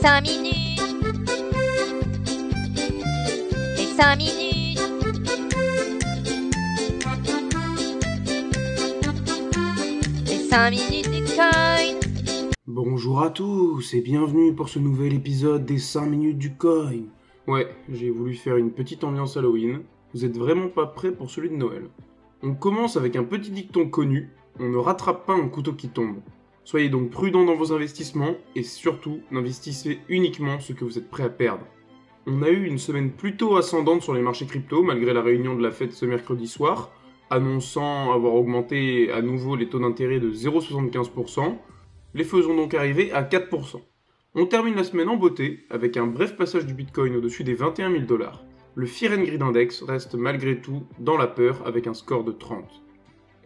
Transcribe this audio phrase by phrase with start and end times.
[0.00, 0.80] 5 minutes.
[3.76, 4.78] Les 5 minutes.
[10.26, 11.50] Les 5 minutes du coin.
[12.68, 16.92] Bonjour à tous et bienvenue pour ce nouvel épisode des 5 minutes du coin.
[17.48, 19.80] Ouais, j'ai voulu faire une petite ambiance Halloween.
[20.14, 21.88] Vous êtes vraiment pas prêts pour celui de Noël.
[22.44, 24.30] On commence avec un petit dicton connu,
[24.60, 26.18] on ne rattrape pas un couteau qui tombe.
[26.68, 31.22] Soyez donc prudents dans vos investissements et surtout n'investissez uniquement ce que vous êtes prêt
[31.22, 31.64] à perdre.
[32.26, 35.62] On a eu une semaine plutôt ascendante sur les marchés crypto malgré la réunion de
[35.62, 36.90] la fête ce mercredi soir,
[37.30, 41.56] annonçant avoir augmenté à nouveau les taux d'intérêt de 0,75%.
[42.12, 43.80] Les faisons donc arriver à 4%.
[44.34, 47.92] On termine la semaine en beauté avec un bref passage du Bitcoin au-dessus des 21
[47.92, 48.44] 000 dollars.
[48.74, 52.82] Le Fear Index reste malgré tout dans la peur avec un score de 30.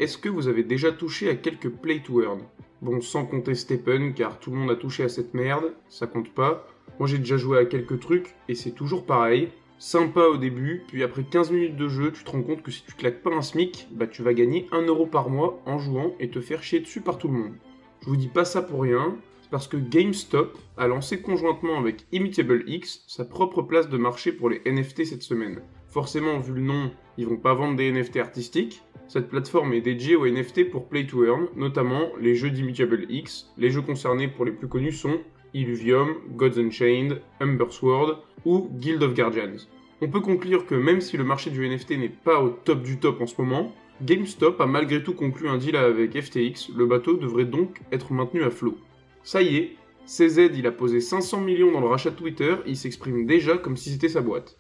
[0.03, 2.41] Est-ce que vous avez déjà touché à quelques play to earn
[2.81, 6.35] Bon, sans compter Stephen, car tout le monde a touché à cette merde, ça compte
[6.35, 6.67] pas.
[6.99, 9.51] Moi j'ai déjà joué à quelques trucs, et c'est toujours pareil.
[9.79, 12.83] Sympa au début, puis après 15 minutes de jeu, tu te rends compte que si
[12.85, 16.17] tu claques pas un SMIC, bah tu vas gagner 1€ euro par mois en jouant
[16.19, 17.55] et te faire chier dessus par tout le monde.
[18.01, 22.07] Je vous dis pas ça pour rien, c'est parce que GameStop a lancé conjointement avec
[22.11, 25.63] Immutable X sa propre place de marché pour les NFT cette semaine.
[25.93, 30.17] Forcément, vu le nom, ils vont pas vendre des NFT artistiques, cette plateforme est dédiée
[30.17, 33.53] aux NFT pour Play to Earn, notamment les jeux d'Immutable X.
[33.59, 35.21] Les jeux concernés pour les plus connus sont
[35.53, 39.69] Illuvium, Gods Unchained, Umber Sword ou Guild of Guardians.
[40.01, 42.99] On peut conclure que même si le marché du NFT n'est pas au top du
[42.99, 47.19] top en ce moment, GameStop a malgré tout conclu un deal avec FTX, le bateau
[47.19, 48.79] devrait donc être maintenu à flot.
[49.25, 49.77] Ça y est,
[50.07, 53.77] CZ il a posé 500 millions dans le rachat de Twitter, il s'exprime déjà comme
[53.77, 54.59] si c'était sa boîte.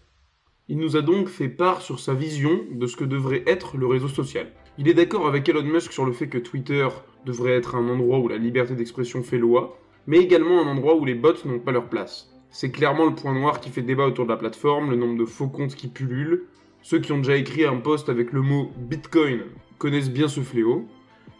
[0.73, 3.87] Il nous a donc fait part sur sa vision de ce que devrait être le
[3.87, 4.51] réseau social.
[4.79, 6.89] Il est d'accord avec Elon Musk sur le fait que Twitter
[7.27, 11.05] devrait être un endroit où la liberté d'expression fait loi, mais également un endroit où
[11.05, 12.33] les bots n'ont pas leur place.
[12.49, 15.27] C'est clairement le point noir qui fait débat autour de la plateforme, le nombre de
[15.27, 16.45] faux comptes qui pullulent.
[16.81, 19.43] Ceux qui ont déjà écrit un post avec le mot Bitcoin
[19.77, 20.87] connaissent bien ce fléau.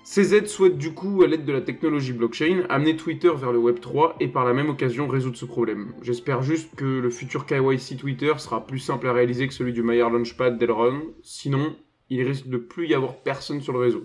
[0.05, 3.79] CZ souhaite du coup, à l'aide de la technologie blockchain, amener Twitter vers le Web
[3.79, 5.95] 3 et par la même occasion résoudre ce problème.
[6.03, 9.85] J'espère juste que le futur KYC Twitter sera plus simple à réaliser que celui du
[9.85, 11.77] Mayer Launchpad d'Elron, sinon
[12.11, 14.05] il risque de plus y avoir personne sur le réseau.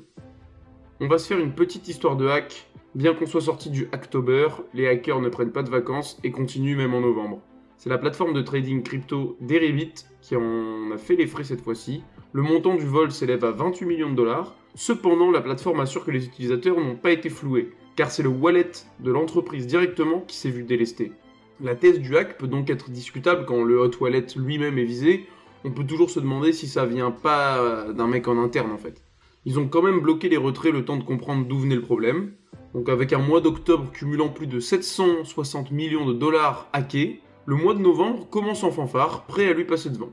[0.99, 2.67] On va se faire une petite histoire de hack.
[2.93, 6.77] Bien qu'on soit sorti du Hacktober, les hackers ne prennent pas de vacances et continuent
[6.77, 7.41] même en novembre.
[7.77, 12.03] C'est la plateforme de trading crypto Deribit qui en a fait les frais cette fois-ci.
[12.33, 14.55] Le montant du vol s'élève à 28 millions de dollars.
[14.79, 18.69] Cependant, la plateforme assure que les utilisateurs n'ont pas été floués, car c'est le wallet
[18.99, 21.13] de l'entreprise directement qui s'est vu délesté.
[21.59, 25.25] La thèse du hack peut donc être discutable quand le hot wallet lui-même est visé.
[25.63, 29.01] On peut toujours se demander si ça vient pas d'un mec en interne en fait.
[29.45, 32.33] Ils ont quand même bloqué les retraits le temps de comprendre d'où venait le problème.
[32.75, 37.73] Donc avec un mois d'octobre cumulant plus de 760 millions de dollars hackés, le mois
[37.73, 40.11] de novembre commence en fanfare, prêt à lui passer devant.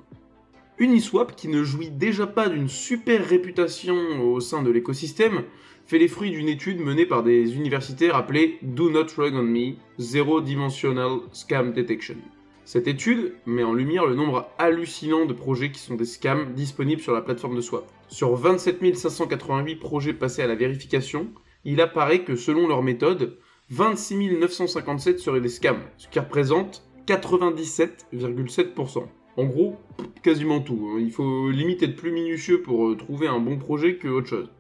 [0.79, 5.45] Uniswap, qui ne jouit déjà pas d'une super réputation au sein de l'écosystème,
[5.87, 9.75] fait les fruits d'une étude menée par des universitaires appelée Do Not Rug on Me
[10.01, 12.17] Zero Dimensional Scam Detection.
[12.65, 17.03] Cette étude met en lumière le nombre hallucinant de projets qui sont des scams disponibles
[17.03, 17.85] sur la plateforme de Swap.
[18.09, 21.29] Sur 27 588 projets passés à la vérification,
[21.65, 23.39] il apparaît que selon leur méthode,
[23.71, 29.05] 26 957 seraient des scams, ce qui représente 97,7%.
[29.37, 29.77] En gros,
[30.23, 30.91] quasiment tout.
[30.93, 30.99] hein.
[31.01, 34.51] Il faut limite être plus minutieux pour euh, trouver un bon projet que autre chose.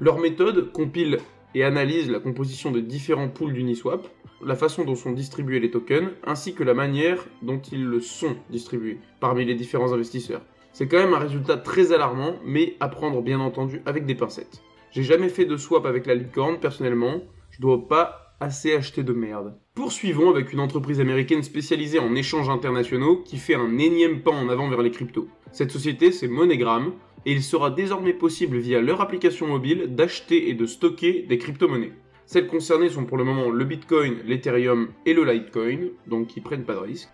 [0.00, 1.18] Leur méthode compile
[1.54, 4.06] et analyse la composition de différents pools d'Uniswap,
[4.44, 8.36] la façon dont sont distribués les tokens, ainsi que la manière dont ils le sont
[8.50, 10.42] distribués parmi les différents investisseurs.
[10.72, 14.62] C'est quand même un résultat très alarmant, mais à prendre bien entendu avec des pincettes.
[14.90, 19.12] J'ai jamais fait de swap avec la licorne personnellement, je dois pas assez acheter de
[19.12, 19.54] merde.
[19.74, 24.48] Poursuivons avec une entreprise américaine spécialisée en échanges internationaux qui fait un énième pas en
[24.48, 25.28] avant vers les cryptos.
[25.52, 26.92] Cette société, c'est MoneyGram,
[27.24, 31.92] et il sera désormais possible via leur application mobile d'acheter et de stocker des crypto-monnaies.
[32.26, 36.64] Celles concernées sont pour le moment le Bitcoin, l'Ethereum et le Litecoin, donc ils prennent
[36.64, 37.08] pas de risque.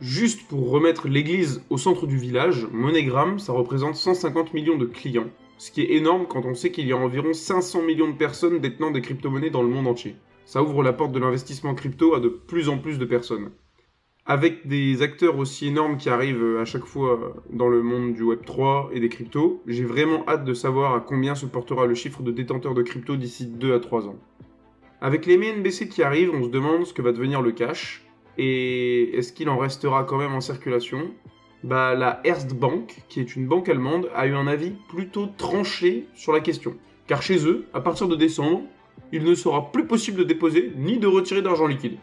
[0.00, 5.30] Juste pour remettre l'église au centre du village, MoneyGram, ça représente 150 millions de clients,
[5.58, 8.58] ce qui est énorme quand on sait qu'il y a environ 500 millions de personnes
[8.60, 10.16] détenant des crypto-monnaies dans le monde entier.
[10.46, 13.50] Ça ouvre la porte de l'investissement crypto à de plus en plus de personnes.
[14.24, 18.90] Avec des acteurs aussi énormes qui arrivent à chaque fois dans le monde du Web3
[18.92, 22.30] et des cryptos, j'ai vraiment hâte de savoir à combien se portera le chiffre de
[22.30, 24.18] détenteurs de crypto d'ici 2 à 3 ans.
[25.00, 28.06] Avec les MNBC qui arrivent, on se demande ce que va devenir le cash,
[28.38, 31.10] et est-ce qu'il en restera quand même en circulation?
[31.64, 36.06] Bah la Erste Bank, qui est une banque allemande, a eu un avis plutôt tranché
[36.14, 36.76] sur la question.
[37.08, 38.62] Car chez eux, à partir de décembre,
[39.12, 41.98] il ne sera plus possible de déposer ni de retirer d'argent liquide.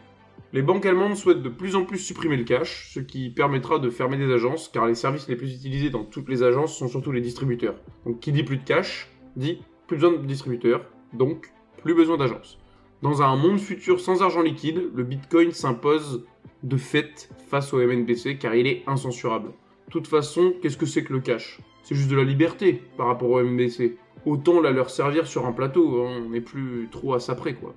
[0.52, 3.90] Les banques allemandes souhaitent de plus en plus supprimer le cash, ce qui permettra de
[3.90, 7.10] fermer des agences, car les services les plus utilisés dans toutes les agences sont surtout
[7.10, 7.74] les distributeurs.
[8.06, 11.52] Donc qui dit plus de cash, dit plus besoin de distributeurs, donc
[11.82, 12.58] plus besoin d'agences.
[13.02, 16.24] Dans un monde futur sans argent liquide, le Bitcoin s'impose
[16.62, 19.48] de fait face au MNBC car il est incensurable.
[19.88, 21.60] De toute façon, qu'est-ce que c'est que le cash?
[21.82, 23.96] C'est juste de la liberté par rapport au MNBC.
[24.26, 27.74] Autant la leur servir sur un plateau, on n'est plus trop à ça près quoi.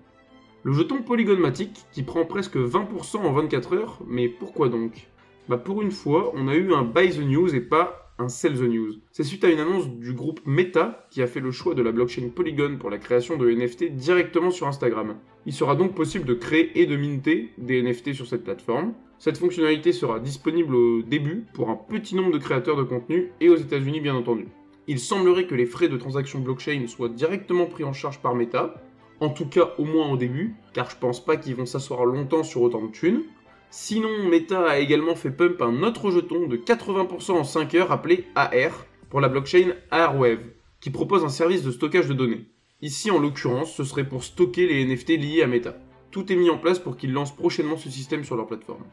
[0.64, 5.08] Le jeton polygonmatique qui prend presque 20% en 24 heures, mais pourquoi donc?
[5.50, 8.56] Bah pour une fois, on a eu un buy the news et pas un sell
[8.56, 8.94] the news.
[9.12, 11.92] C'est suite à une annonce du groupe Meta qui a fait le choix de la
[11.92, 15.18] blockchain Polygon pour la création de NFT directement sur Instagram.
[15.46, 18.94] Il sera donc possible de créer et de minter des NFT sur cette plateforme.
[19.20, 23.50] Cette fonctionnalité sera disponible au début pour un petit nombre de créateurs de contenu et
[23.50, 24.48] aux États-Unis bien entendu.
[24.88, 28.82] Il semblerait que les frais de transaction blockchain soient directement pris en charge par Meta,
[29.20, 32.44] en tout cas au moins au début, car je pense pas qu'ils vont s'asseoir longtemps
[32.44, 33.24] sur autant de thunes.
[33.70, 38.26] Sinon, Meta a également fait pump un autre jeton de 80% en 5 heures appelé
[38.36, 40.46] AR pour la blockchain Airwave,
[40.80, 42.46] qui propose un service de stockage de données.
[42.82, 45.76] Ici, en l'occurrence, ce serait pour stocker les NFT liés à Meta.
[46.12, 48.86] Tout est mis en place pour qu'ils lancent prochainement ce système sur leur plateforme.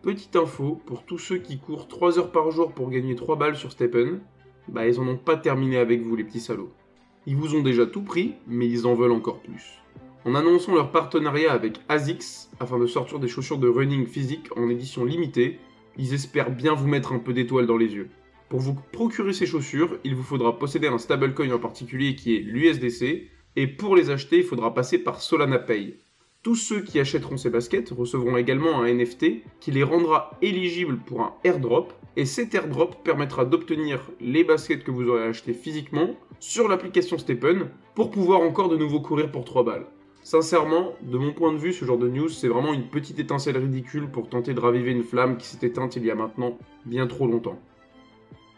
[0.00, 3.56] Petite info, pour tous ceux qui courent 3 heures par jour pour gagner 3 balles
[3.56, 4.20] sur Steppen,
[4.68, 6.72] bah ils en ont pas terminé avec vous les petits salauds.
[7.26, 9.80] Ils vous ont déjà tout pris, mais ils en veulent encore plus.
[10.24, 14.68] En annonçant leur partenariat avec ASICS afin de sortir des chaussures de running physique en
[14.68, 15.58] édition limitée,
[15.96, 18.08] ils espèrent bien vous mettre un peu d'étoiles dans les yeux.
[18.48, 22.40] Pour vous procurer ces chaussures, il vous faudra posséder un stablecoin en particulier qui est
[22.40, 25.98] l'USDC, et pour les acheter, il faudra passer par Solana Pay.
[26.44, 31.22] Tous ceux qui achèteront ces baskets recevront également un NFT qui les rendra éligibles pour
[31.22, 36.10] un airdrop, et cet airdrop permettra d'obtenir les baskets que vous aurez achetées physiquement
[36.40, 39.86] sur l'application Steppen pour pouvoir encore de nouveau courir pour 3 balles.
[40.22, 43.56] Sincèrement, de mon point de vue, ce genre de news, c'est vraiment une petite étincelle
[43.56, 47.06] ridicule pour tenter de raviver une flamme qui s'est éteinte il y a maintenant bien
[47.06, 47.58] trop longtemps.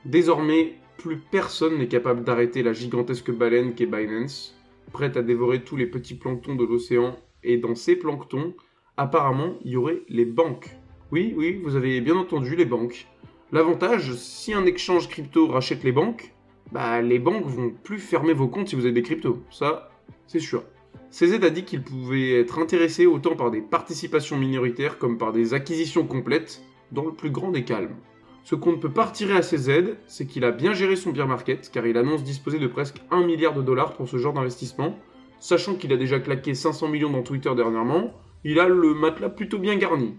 [0.05, 4.57] Désormais, plus personne n'est capable d'arrêter la gigantesque baleine qu'est Binance,
[4.93, 7.17] prête à dévorer tous les petits planctons de l'océan,
[7.47, 8.55] et dans ces planctons,
[8.97, 10.77] apparemment, il y aurait les banques.
[11.13, 13.07] Oui, oui, vous avez bien entendu les banques.
[13.53, 16.35] L'avantage, si un échange crypto rachète les banques,
[16.73, 19.41] bah les banques vont plus fermer vos comptes si vous avez des cryptos.
[19.51, 19.91] Ça,
[20.27, 20.65] c'est sûr.
[21.11, 25.55] CZ a dit qu'il pouvait être intéressé autant par des participations minoritaires comme par des
[25.55, 26.61] acquisitions complètes,
[26.93, 27.97] dans le plus grand des calmes.
[28.45, 31.27] Ce qu'on ne peut pas retirer à CZ, c'est qu'il a bien géré son bear
[31.27, 34.97] market, car il annonce disposer de presque 1 milliard de dollars pour ce genre d'investissement,
[35.39, 38.13] sachant qu'il a déjà claqué 500 millions dans Twitter dernièrement,
[38.45, 40.15] il a le matelas plutôt bien garni.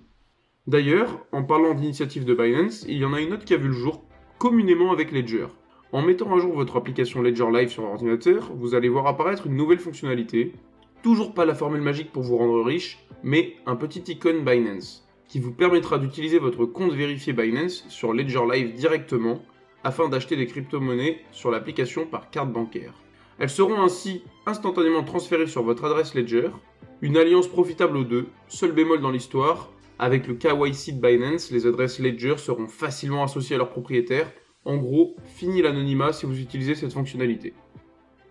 [0.68, 3.68] D'ailleurs, en parlant d'initiative de Binance, il y en a une autre qui a vu
[3.68, 4.04] le jour,
[4.38, 5.48] communément avec Ledger.
[5.94, 9.56] En mettant à jour votre application Ledger Live sur ordinateur, vous allez voir apparaître une
[9.56, 10.52] nouvelle fonctionnalité.
[11.04, 15.40] Toujours pas la formule magique pour vous rendre riche, mais un petit icône Binance, qui
[15.40, 19.42] vous permettra d'utiliser votre compte vérifié Binance sur Ledger Live directement,
[19.86, 22.94] afin d'acheter des crypto-monnaies sur l'application par carte bancaire.
[23.40, 26.50] Elles seront ainsi instantanément transférées sur votre adresse Ledger,
[27.02, 29.70] une alliance profitable aux deux, seul bémol dans l'histoire,
[30.00, 34.32] avec le KYC Binance, les adresses Ledger seront facilement associées à leurs propriétaires.
[34.66, 37.54] En gros, fini l'anonymat si vous utilisez cette fonctionnalité.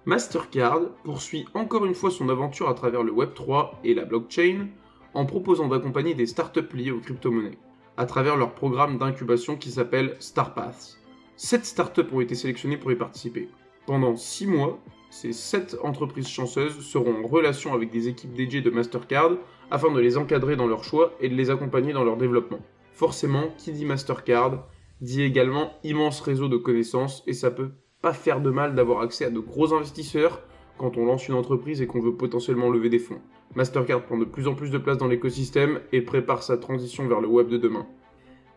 [0.05, 4.69] Mastercard poursuit encore une fois son aventure à travers le Web3 et la blockchain
[5.15, 7.59] en proposant d'accompagner des startups liées aux crypto-monnaies
[7.97, 10.99] à travers leur programme d'incubation qui s'appelle StarPaths.
[11.37, 13.49] Sept startups ont été sélectionnées pour y participer.
[13.87, 14.79] Pendant 6 mois,
[15.11, 19.33] ces 7 entreprises chanceuses seront en relation avec des équipes dédiées de Mastercard
[19.71, 22.61] afin de les encadrer dans leur choix et de les accompagner dans leur développement.
[22.93, 24.67] Forcément, qui dit Mastercard
[25.01, 27.73] dit également immense réseau de connaissances et ça peut
[28.03, 30.43] pas faire de mal d'avoir accès à de gros investisseurs
[30.79, 33.21] quand on lance une entreprise et qu'on veut potentiellement lever des fonds.
[33.55, 37.21] Mastercard prend de plus en plus de place dans l'écosystème et prépare sa transition vers
[37.21, 37.87] le web de demain.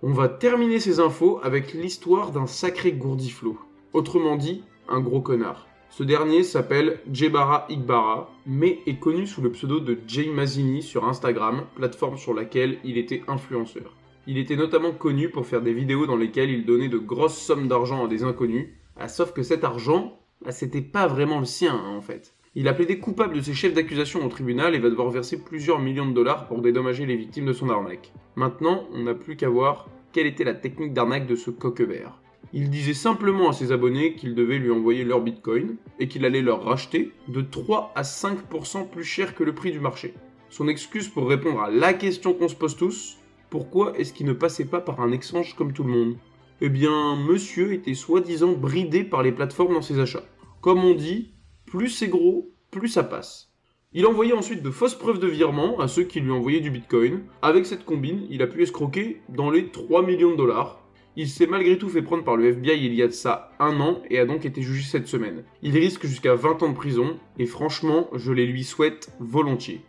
[0.02, 3.58] On va terminer ces infos avec l'histoire d'un sacré gourdiflot.
[3.94, 5.69] Autrement dit, un gros connard.
[5.90, 11.06] Ce dernier s'appelle Jebara Igbara, mais est connu sous le pseudo de Jay Mazini sur
[11.06, 13.96] Instagram, plateforme sur laquelle il était influenceur.
[14.28, 17.68] Il était notamment connu pour faire des vidéos dans lesquelles il donnait de grosses sommes
[17.68, 21.74] d'argent à des inconnus, ah, sauf que cet argent, bah, c'était pas vraiment le sien
[21.74, 22.36] hein, en fait.
[22.56, 25.80] Il a plaidé coupable de ses chefs d'accusation au tribunal et va devoir verser plusieurs
[25.80, 28.14] millions de dollars pour dédommager les victimes de son arnaque.
[28.36, 32.19] Maintenant, on n'a plus qu'à voir quelle était la technique d'arnaque de ce coquebert.
[32.52, 36.42] Il disait simplement à ses abonnés qu'ils devaient lui envoyer leur bitcoin et qu'il allait
[36.42, 40.16] leur racheter de 3 à 5% plus cher que le prix du marché.
[40.50, 43.18] Son excuse pour répondre à la question qu'on se pose tous,
[43.52, 46.18] pourquoi est-ce qu'il ne passait pas par un échange comme tout le monde?
[46.62, 50.26] Eh bien, monsieur était soi-disant bridé par les plateformes dans ses achats.
[50.62, 51.34] Comme on dit,
[51.68, 53.52] plus c'est gros, plus ça passe.
[53.94, 57.22] Il envoyait ensuite de fausses preuves de virement à ceux qui lui envoyaient du bitcoin.
[57.44, 60.84] Avec cette combine, il a pu escroquer dans les 3 millions de dollars.
[61.16, 63.80] Il s'est malgré tout fait prendre par le FBI il y a de ça un
[63.80, 65.44] an et a donc été jugé cette semaine.
[65.62, 69.82] Il risque jusqu'à 20 ans de prison et franchement, je les lui souhaite volontiers.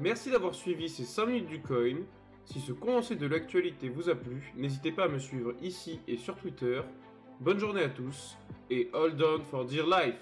[0.00, 1.96] Merci d'avoir suivi ces 5 minutes du coin.
[2.44, 6.16] Si ce condensé de l'actualité vous a plu, n'hésitez pas à me suivre ici et
[6.16, 6.80] sur Twitter.
[7.40, 8.36] Bonne journée à tous
[8.70, 10.14] et hold on for dear life